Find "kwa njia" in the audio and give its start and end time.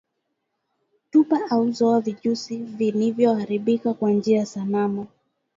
3.93-4.45